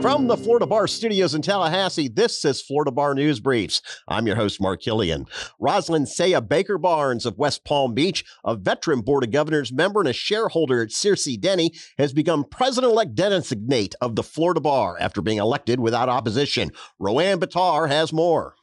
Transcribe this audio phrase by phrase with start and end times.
[0.00, 3.82] From the Florida Bar Studios in Tallahassee, this is Florida Bar News Briefs.
[4.06, 5.26] I'm your host, Mark Killian.
[5.60, 10.08] Rosalyn Sia Baker Barnes of West Palm Beach, a veteran Board of Governors member and
[10.08, 15.20] a shareholder at Searcy Denney, has become president elect designate of the Florida Bar after
[15.20, 16.70] being elected without opposition.
[17.00, 18.54] Roanne Batar has more.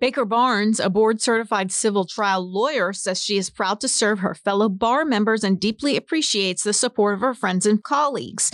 [0.00, 4.34] Baker Barnes, a board certified civil trial lawyer, says she is proud to serve her
[4.34, 8.52] fellow bar members and deeply appreciates the support of her friends and colleagues.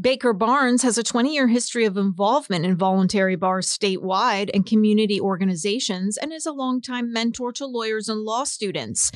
[0.00, 5.20] Baker Barnes has a 20 year history of involvement in voluntary bars statewide and community
[5.20, 9.12] organizations and is a longtime mentor to lawyers and law students.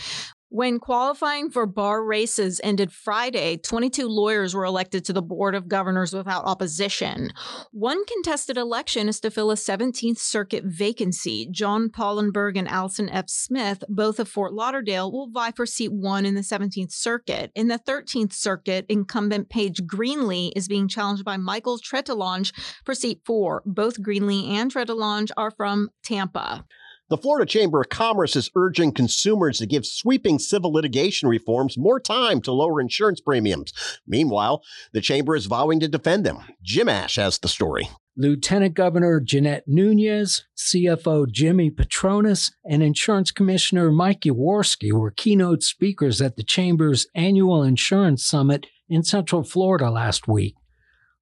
[0.50, 5.68] When qualifying for bar races ended Friday, 22 lawyers were elected to the Board of
[5.68, 7.34] Governors without opposition.
[7.70, 11.48] One contested election is to fill a 17th Circuit vacancy.
[11.50, 13.28] John Pollenberg and Allison F.
[13.28, 17.52] Smith, both of Fort Lauderdale, will vie for seat one in the 17th Circuit.
[17.54, 22.54] In the 13th Circuit, incumbent Paige Greenlee is being challenged by Michael Tretelange
[22.86, 23.62] for seat four.
[23.66, 26.64] Both Greenlee and Tretelange are from Tampa.
[27.10, 31.98] The Florida Chamber of Commerce is urging consumers to give sweeping civil litigation reforms more
[31.98, 33.72] time to lower insurance premiums.
[34.06, 36.40] Meanwhile, the Chamber is vowing to defend them.
[36.62, 37.88] Jim Ash has the story.
[38.14, 46.20] Lieutenant Governor Jeanette Nunez, CFO Jimmy Patronis, and Insurance Commissioner Mike Yaworsky were keynote speakers
[46.20, 50.56] at the Chamber's annual insurance summit in Central Florida last week.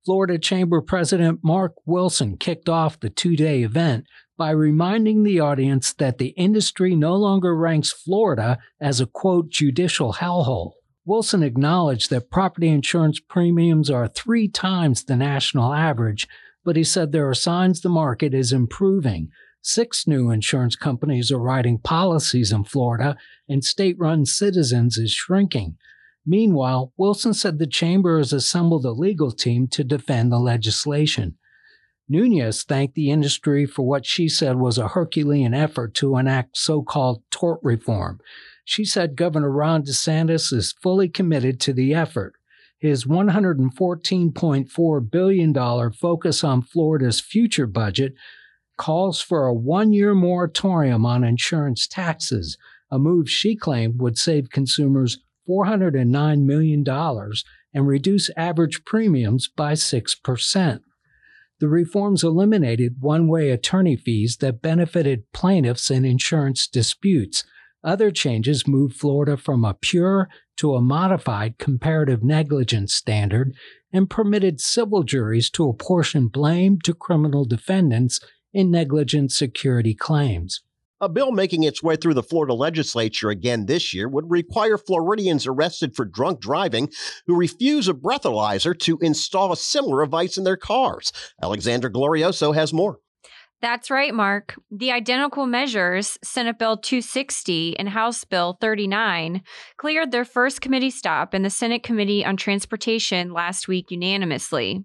[0.04, 4.06] Florida Chamber President Mark Wilson kicked off the two day event
[4.36, 10.14] by reminding the audience that the industry no longer ranks Florida as a quote judicial
[10.14, 10.72] hellhole.
[11.04, 16.26] Wilson acknowledged that property insurance premiums are three times the national average,
[16.64, 19.28] but he said there are signs the market is improving.
[19.62, 23.16] Six new insurance companies are writing policies in Florida,
[23.48, 25.76] and state run citizens is shrinking.
[26.26, 31.36] Meanwhile, Wilson said the chamber has assembled a legal team to defend the legislation.
[32.08, 36.82] Nunez thanked the industry for what she said was a Herculean effort to enact so
[36.82, 38.20] called tort reform.
[38.64, 42.34] She said Governor Ron DeSantis is fully committed to the effort.
[42.78, 48.14] His $114.4 billion focus on Florida's future budget
[48.76, 52.56] calls for a one year moratorium on insurance taxes,
[52.90, 55.18] a move she claimed would save consumers
[55.48, 56.84] $409 million
[57.74, 60.80] and reduce average premiums by 6%.
[61.58, 67.44] The reforms eliminated one way attorney fees that benefited plaintiffs in insurance disputes.
[67.82, 73.54] Other changes moved Florida from a pure to a modified comparative negligence standard
[73.92, 78.20] and permitted civil juries to apportion blame to criminal defendants
[78.52, 80.62] in negligent security claims.
[80.98, 85.46] A bill making its way through the Florida legislature again this year would require Floridians
[85.46, 86.88] arrested for drunk driving
[87.26, 91.12] who refuse a breathalyzer to install a similar device in their cars.
[91.42, 93.00] Alexandra Glorioso has more.
[93.62, 94.54] That's right, Mark.
[94.70, 99.42] The identical measures, Senate Bill 260 and House Bill 39,
[99.78, 104.84] cleared their first committee stop in the Senate Committee on Transportation last week unanimously.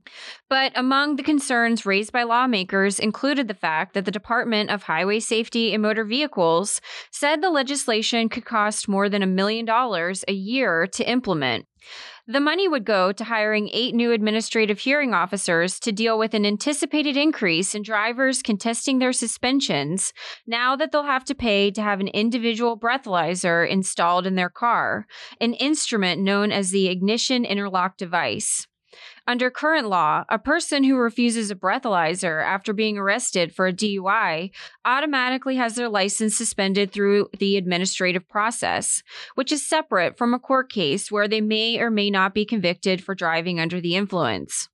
[0.50, 5.20] But among the concerns raised by lawmakers included the fact that the Department of Highway
[5.20, 6.80] Safety and Motor Vehicles
[7.12, 11.66] said the legislation could cost more than a million dollars a year to implement.
[12.28, 16.46] The money would go to hiring eight new administrative hearing officers to deal with an
[16.46, 20.14] anticipated increase in drivers contesting their suspensions
[20.46, 25.08] now that they'll have to pay to have an individual breathalyzer installed in their car,
[25.40, 28.68] an instrument known as the ignition interlock device.
[29.28, 34.50] Under current law, a person who refuses a breathalyzer after being arrested for a DUI
[34.84, 39.04] automatically has their license suspended through the administrative process,
[39.36, 43.04] which is separate from a court case where they may or may not be convicted
[43.04, 44.70] for driving under the influence.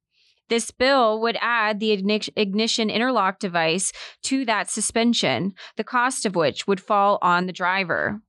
[0.50, 3.92] This bill would add the ignition interlock device
[4.24, 8.22] to that suspension, the cost of which would fall on the driver.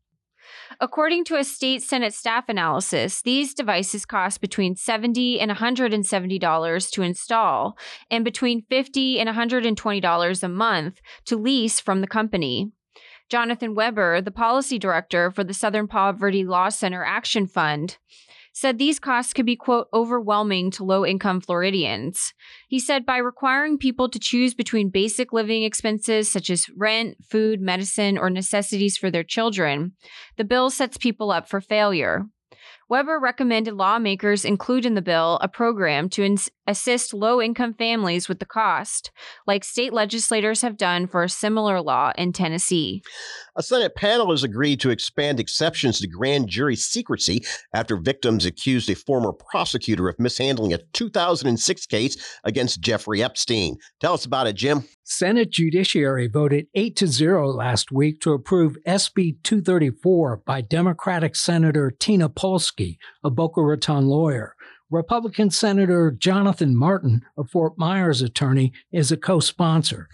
[0.80, 7.02] According to a state Senate staff analysis, these devices cost between 70 and $170 to
[7.02, 7.76] install
[8.10, 12.70] and between 50 and $120 a month to lease from the company.
[13.28, 17.98] Jonathan Weber, the policy director for the Southern Poverty Law Center Action Fund,
[18.58, 22.34] said these costs could be, quote, overwhelming to low income Floridians.
[22.66, 27.60] He said by requiring people to choose between basic living expenses such as rent, food,
[27.60, 29.92] medicine, or necessities for their children,
[30.36, 32.24] the bill sets people up for failure.
[32.90, 38.30] Weber recommended lawmakers include in the bill a program to ins- assist low income families
[38.30, 39.10] with the cost,
[39.46, 43.02] like state legislators have done for a similar law in Tennessee.
[43.56, 47.44] A Senate panel has agreed to expand exceptions to grand jury secrecy
[47.74, 53.76] after victims accused a former prosecutor of mishandling a 2006 case against Jeffrey Epstein.
[54.00, 54.84] Tell us about it, Jim.
[55.10, 61.90] Senate Judiciary voted 8 to 0 last week to approve SB 234 by Democratic Senator
[61.90, 64.54] Tina Polsky, a Boca Raton lawyer.
[64.90, 70.08] Republican Senator Jonathan Martin, a Fort Myers attorney, is a co sponsor.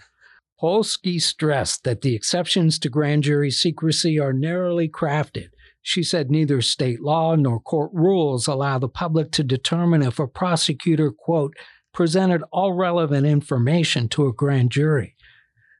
[0.61, 5.49] Polsky stressed that the exceptions to grand jury secrecy are narrowly crafted.
[5.81, 10.25] She said neither state law nor court rules allow the public to determine if a
[10.27, 11.53] prosecutor, quote,
[11.95, 15.15] presented all relevant information to a grand jury.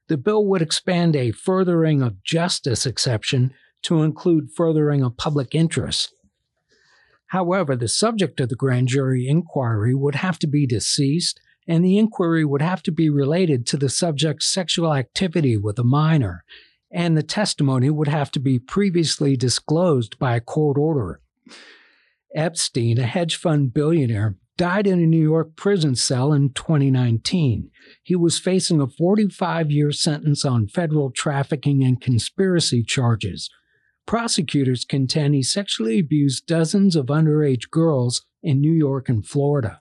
[0.08, 3.52] The bill would expand a furthering of justice exception
[3.82, 6.14] to include furthering of public interest.
[7.26, 11.98] However, the subject of the grand jury inquiry would have to be deceased, and the
[11.98, 16.44] inquiry would have to be related to the subject's sexual activity with a minor,
[16.90, 21.20] and the testimony would have to be previously disclosed by a court order.
[22.34, 27.70] Epstein, a hedge fund billionaire, died in a New York prison cell in 2019.
[28.02, 33.50] He was facing a 45 year sentence on federal trafficking and conspiracy charges.
[34.06, 39.80] Prosecutors contend he sexually abused dozens of underage girls in New York and Florida.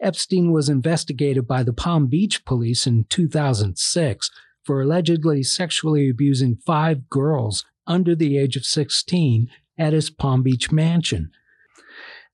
[0.00, 4.30] Epstein was investigated by the Palm Beach police in 2006
[4.64, 9.48] for allegedly sexually abusing five girls under the age of 16
[9.78, 11.30] at his Palm Beach mansion.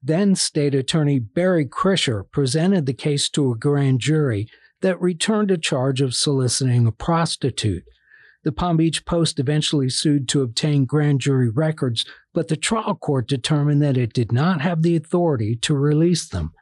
[0.02, 4.48] Then State Attorney Barry Krischer presented the case to a grand jury
[4.80, 7.84] that returned a charge of soliciting a prostitute.
[8.44, 13.26] The Palm Beach Post eventually sued to obtain grand jury records, but the trial court
[13.26, 16.52] determined that it did not have the authority to release them.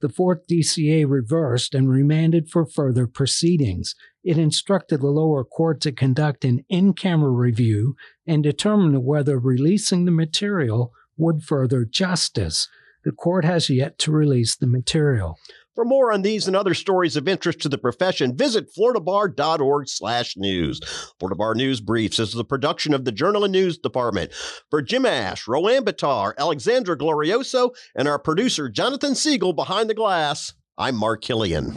[0.00, 3.94] The fourth DCA reversed and remanded for further proceedings.
[4.22, 7.96] It instructed the lower court to conduct an in camera review
[8.26, 12.68] and determine whether releasing the material would further justice.
[13.04, 15.38] The court has yet to release the material.
[15.76, 20.34] For more on these and other stories of interest to the profession, visit floridabar.org slash
[20.36, 20.80] news.
[21.20, 24.32] Florida Bar News Briefs is the production of the Journal and News Department.
[24.70, 30.54] For Jim Ash, Rowan Batar, Alexandra Glorioso, and our producer Jonathan Siegel behind the glass,
[30.78, 31.72] I'm Mark Killian.